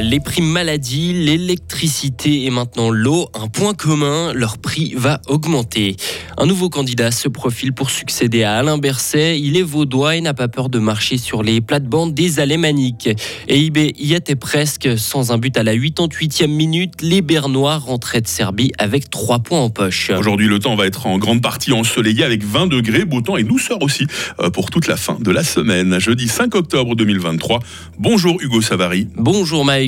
[0.00, 5.96] Les primes maladie, l'électricité et maintenant l'eau, un point commun, leur prix va augmenter.
[6.36, 9.40] Un nouveau candidat se profile pour succéder à Alain Berset.
[9.40, 13.08] Il est vaudois et n'a pas peur de marcher sur les plates-bandes des alémaniques.
[13.48, 17.02] Et IB y était presque sans un but à la 88e minute.
[17.02, 20.10] Les Bernois rentraient de Serbie avec 3 points en poche.
[20.16, 23.42] Aujourd'hui, le temps va être en grande partie ensoleillé avec 20 degrés, beau temps et
[23.42, 24.06] douceur aussi
[24.40, 25.98] euh, pour toute la fin de la semaine.
[25.98, 27.58] Jeudi 5 octobre 2023.
[27.98, 29.08] Bonjour Hugo Savary.
[29.16, 29.87] Bonjour Mike,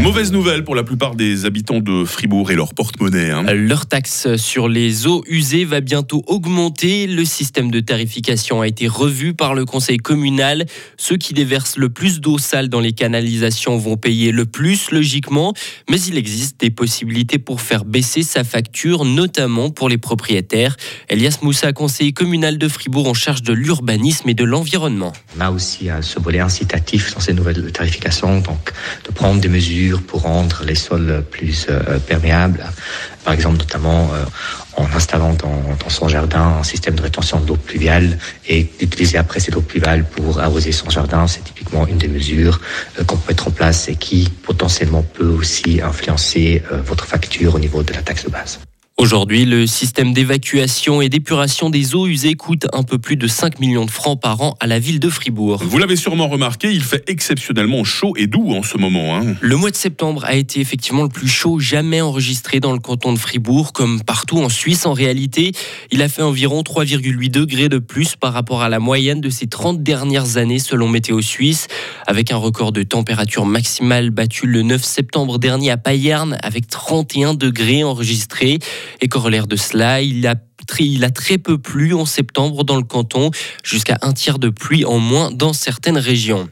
[0.00, 3.30] Mauvaise nouvelle pour la plupart des habitants de Fribourg et leur porte-monnaie.
[3.30, 3.42] Hein.
[3.52, 7.06] Leur taxe sur les eaux usées va bientôt augmenter.
[7.06, 10.64] Le système de tarification a été revu par le conseil communal.
[10.96, 15.52] Ceux qui déversent le plus d'eau sale dans les canalisations vont payer le plus, logiquement.
[15.90, 20.78] Mais il existe des possibilités pour faire baisser sa facture, notamment pour les propriétaires.
[21.10, 25.12] Elias Moussa, conseiller communal de Fribourg en charge de l'urbanisme et de l'environnement.
[25.36, 28.72] On a aussi ce volet incitatif dans ces nouvelles tarifications, donc
[29.06, 32.64] de prendre des mesures pour rendre les sols plus euh, perméables.
[33.24, 34.24] Par exemple, notamment euh,
[34.76, 39.56] en installant dans, son jardin un système de rétention d'eau pluviale et d'utiliser après cette
[39.56, 41.26] eau pluviale pour arroser son jardin.
[41.26, 42.60] C'est typiquement une des mesures
[42.98, 47.58] euh, qu'on peut mettre en place et qui potentiellement peut aussi influencer votre facture au
[47.58, 48.60] niveau de la taxe de base.
[49.00, 53.58] Aujourd'hui, le système d'évacuation et d'épuration des eaux usées coûte un peu plus de 5
[53.58, 55.62] millions de francs par an à la ville de Fribourg.
[55.64, 59.16] Vous l'avez sûrement remarqué, il fait exceptionnellement chaud et doux en ce moment.
[59.16, 59.36] Hein.
[59.40, 63.14] Le mois de septembre a été effectivement le plus chaud jamais enregistré dans le canton
[63.14, 65.52] de Fribourg, comme partout en Suisse en réalité.
[65.90, 69.46] Il a fait environ 3,8 degrés de plus par rapport à la moyenne de ces
[69.46, 71.68] 30 dernières années selon Météo Suisse,
[72.06, 77.32] avec un record de température maximale battu le 9 septembre dernier à Payerne avec 31
[77.32, 78.58] degrés enregistrés.
[79.00, 80.36] Et corollaire de cela, il a
[81.10, 83.30] très peu plu en septembre dans le canton,
[83.62, 86.48] jusqu'à un tiers de pluie en moins dans certaines régions.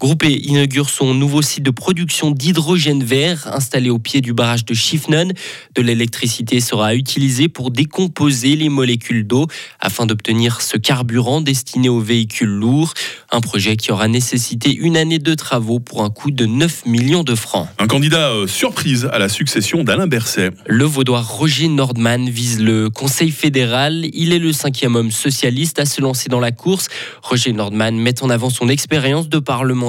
[0.00, 4.72] Groupé inaugure son nouveau site de production d'hydrogène vert installé au pied du barrage de
[4.72, 5.34] Schiffnen.
[5.74, 9.46] De l'électricité sera utilisée pour décomposer les molécules d'eau
[9.78, 12.94] afin d'obtenir ce carburant destiné aux véhicules lourds.
[13.30, 17.22] Un projet qui aura nécessité une année de travaux pour un coût de 9 millions
[17.22, 17.68] de francs.
[17.78, 20.48] Un candidat euh, surprise à la succession d'Alain Berset.
[20.66, 24.06] Le vaudois Roger Nordman vise le Conseil fédéral.
[24.14, 26.88] Il est le cinquième homme socialiste à se lancer dans la course.
[27.20, 29.38] Roger Nordman met en avant son expérience de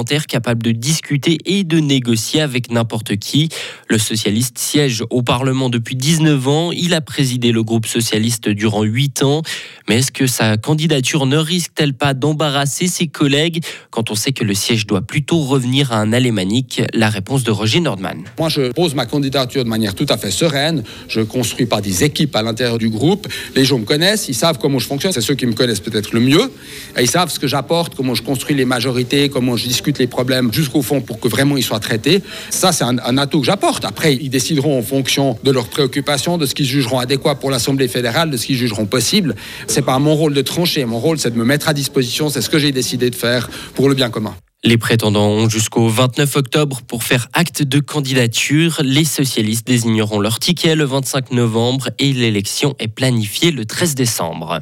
[0.04, 3.48] parlement capable de discuter et de négocier avec n'importe qui.
[3.88, 6.72] Le socialiste siège au Parlement depuis 19 ans.
[6.72, 9.42] Il a présidé le groupe socialiste durant 8 ans.
[9.88, 14.44] Mais est-ce que sa candidature ne risque-t-elle pas d'embarrasser ses collègues quand on sait que
[14.44, 16.82] le siège doit plutôt revenir à un alémanique?
[16.94, 18.24] La réponse de Roger Nordman.
[18.38, 20.82] Moi, je pose ma candidature de manière tout à fait sereine.
[21.08, 23.28] Je construis pas des équipes à l'intérieur du groupe.
[23.54, 25.12] Les gens me connaissent, ils savent comment je fonctionne.
[25.12, 26.50] C'est ceux qui me connaissent peut-être le mieux.
[26.98, 30.06] Et ils savent ce que j'apporte, comment je construis les majorités, comment je discute les
[30.06, 32.22] problèmes jusqu'au fond pour que vraiment ils soient traités.
[32.50, 33.84] Ça, c'est un, atout que j'apporte.
[33.84, 37.88] Après, ils décideront en fonction de leurs préoccupations, de ce qu'ils jugeront adéquat pour l'Assemblée
[37.88, 39.34] fédérale, de ce qu'ils jugeront possible.
[39.66, 40.84] C'est pas mon rôle de trancher.
[40.84, 42.28] Mon rôle, c'est de me mettre à disposition.
[42.28, 44.34] C'est ce que j'ai décidé de faire pour le bien commun.
[44.64, 48.80] Les prétendants ont jusqu'au 29 octobre pour faire acte de candidature.
[48.84, 54.60] Les socialistes désigneront leur ticket le 25 novembre et l'élection est planifiée le 13 décembre.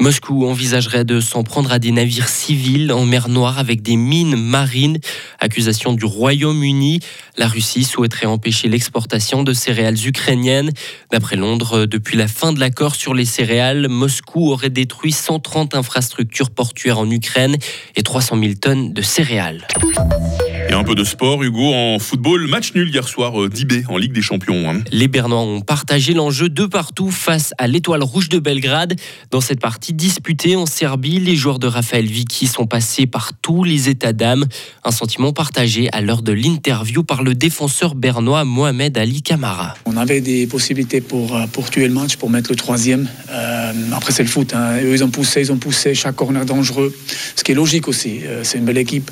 [0.00, 4.36] Moscou envisagerait de s'en prendre à des navires civils en mer Noire avec des mines
[4.36, 4.98] marines.
[5.40, 7.00] Accusation du Royaume-Uni.
[7.36, 10.70] La Russie souhaiterait empêcher l'exportation de céréales ukrainiennes.
[11.10, 16.50] D'après Londres, depuis la fin de l'accord sur les céréales, Moscou aurait détruit 130 infrastructures
[16.50, 17.56] portuaires en Ukraine
[17.96, 19.66] et 300 000 tonnes de céréales.
[20.78, 24.12] Un peu de sport, Hugo, en football, match nul hier soir euh, d'IB en Ligue
[24.12, 24.70] des Champions.
[24.70, 24.80] Hein.
[24.92, 28.94] Les Bernois ont partagé l'enjeu de partout face à l'Étoile Rouge de Belgrade.
[29.32, 33.64] Dans cette partie disputée en Serbie, les joueurs de Raphaël Vicky sont passés par tous
[33.64, 34.44] les états d'âme.
[34.84, 39.74] Un sentiment partagé à l'heure de l'interview par le défenseur bernois Mohamed Ali Kamara.
[39.84, 43.08] On avait des possibilités pour, euh, pour tuer le match, pour mettre le troisième.
[43.30, 44.54] Euh, après, c'est le foot.
[44.54, 44.76] Hein.
[44.84, 46.94] Eux, ils ont poussé, ils ont poussé chaque corner dangereux.
[47.34, 48.20] Ce qui est logique aussi.
[48.44, 49.10] c'est une belle équipe.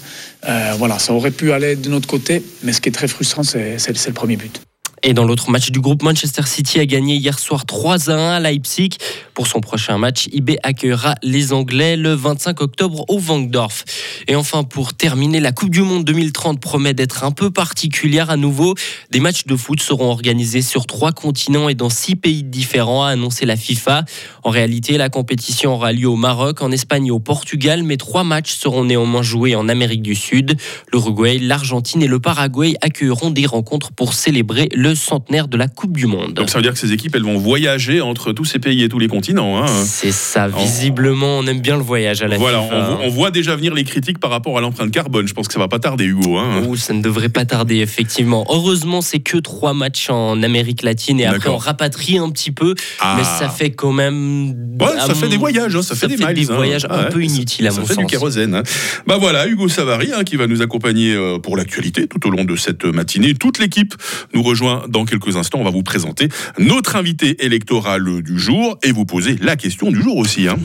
[0.78, 4.12] voilà, ça aurait pu de notre côté, mais ce qui est très frustrant, c'est le
[4.12, 4.61] premier but.
[5.08, 8.32] Et dans l'autre match du groupe, Manchester City a gagné hier soir 3 à 1
[8.32, 8.88] à Leipzig.
[9.35, 13.85] Pour son prochain match, IB accueillera les Anglais le 25 octobre au Vangdorf.
[14.26, 18.37] Et enfin, pour terminer, la Coupe du Monde 2030 promet d'être un peu particulière à
[18.37, 18.75] nouveau.
[19.12, 23.11] Des matchs de foot seront organisés sur trois continents et dans six pays différents, a
[23.11, 24.06] annoncé la FIFA.
[24.43, 28.25] En réalité, la compétition aura lieu au Maroc, en Espagne et au Portugal, mais trois
[28.25, 30.56] matchs seront néanmoins joués en Amérique du Sud.
[30.93, 35.96] L'Uruguay, l'Argentine et le Paraguay accueilleront des rencontres pour célébrer le centenaire de la Coupe
[35.96, 36.34] du Monde.
[36.34, 38.88] Donc ça veut dire que ces équipes, elles vont voyager entre tous ces pays et
[38.88, 39.62] tous les continents.
[39.62, 39.66] Hein.
[39.84, 42.98] C'est ça, visiblement, on aime bien le voyage à la Voilà, FIFA.
[43.02, 45.28] on, on voit déjà venir les critiques par rapport à l'empreinte carbone.
[45.28, 46.37] Je pense que ça va pas tarder, Hugo.
[46.38, 46.62] Hein.
[46.66, 48.44] Ouh, ça ne devrait pas tarder, effectivement.
[48.50, 52.75] Heureusement, c'est que trois matchs en Amérique latine et après on rapatrie un petit peu,
[53.00, 53.14] Ah.
[53.19, 54.48] mais ça fait quand même.
[54.81, 56.50] Ouais, ça fait des voyages, hein, ça, fait des miles.
[56.50, 56.54] hein.
[56.54, 58.04] voyages un Ouais, peu inutiles à ça mon fait sens.
[58.04, 58.54] du kérosène.
[58.54, 58.62] hein.
[59.06, 62.44] Bah voilà, Hugo Savary hein, qui va nous accompagner euh, pour l'actualité tout au long
[62.44, 63.34] de cette matinée.
[63.34, 63.94] Toute l'équipe
[64.34, 65.58] nous rejoint dans quelques instants.
[65.60, 66.28] On va vous présenter
[66.58, 70.48] notre invité électoral du jour et vous poser la question du jour aussi.
[70.48, 70.56] hein.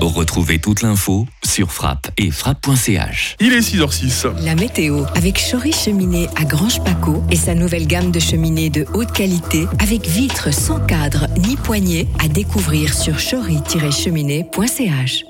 [0.00, 3.34] Retrouvez toute l'info sur frappe et frappe.ch.
[3.40, 4.28] Il est 6h06.
[4.44, 8.86] La météo avec Chory Cheminée à Grange Paco et sa nouvelle gamme de cheminées de
[8.94, 15.24] haute qualité avec vitres sans cadre ni poignée à découvrir sur chory-cheminée.ch.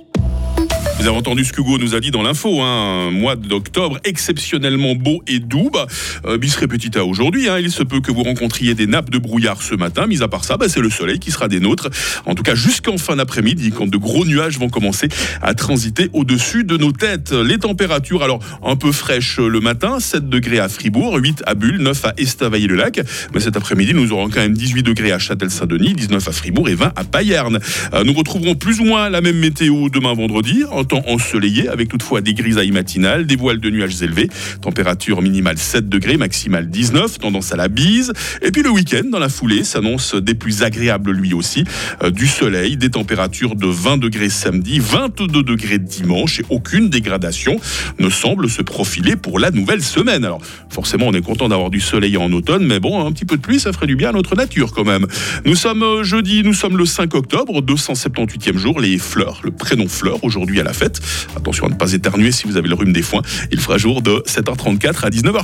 [0.98, 4.96] Vous avez entendu ce qu'Hugo nous a dit dans l'info, hein, un mois d'octobre exceptionnellement
[4.96, 5.70] beau et doux.
[5.72, 5.86] Bah,
[6.26, 9.62] euh, bis repetita aujourd'hui, hein, il se peut que vous rencontriez des nappes de brouillard
[9.62, 10.08] ce matin.
[10.08, 11.88] Mis à part ça, bah, c'est le soleil qui sera des nôtres.
[12.26, 15.08] En tout cas, jusqu'en fin d'après-midi, quand de gros nuages vont commencer
[15.40, 17.30] à transiter au-dessus de nos têtes.
[17.30, 21.78] Les températures, alors un peu fraîches le matin, 7 degrés à Fribourg, 8 à Bulle,
[21.78, 23.02] 9 à Estavayer-le-Lac.
[23.32, 26.74] Mais cet après-midi, nous aurons quand même 18 degrés à Châtel-Saint-Denis, 19 à Fribourg et
[26.74, 27.60] 20 à Payerne.
[27.94, 31.88] Euh, nous retrouverons plus ou moins la même météo demain vendredi, en temps ensoleillé, avec
[31.88, 34.28] toutefois des grisailles matinales, des voiles de nuages élevés,
[34.60, 38.12] température minimale 7 degrés, maximale 19, tendance à la bise.
[38.42, 41.64] Et puis le week-end, dans la foulée, s'annonce des plus agréables lui aussi,
[42.02, 47.60] Euh, du soleil, des températures de 20 degrés samedi, 22 degrés dimanche, et aucune dégradation
[47.98, 50.24] ne semble se profiler pour la nouvelle semaine.
[50.24, 50.40] Alors
[50.70, 53.42] forcément, on est content d'avoir du soleil en automne, mais bon, un petit peu de
[53.42, 55.06] pluie, ça ferait du bien à notre nature quand même.
[55.44, 59.88] Nous sommes euh, jeudi, nous sommes le 5 octobre, 278e jour, les fleurs, le prénom
[59.88, 61.00] fleur aujourd'hui à la fête.
[61.36, 63.22] Attention à ne pas éternuer si vous avez le rhume des foins.
[63.50, 65.36] Il fera jour de 7h34 à 19h.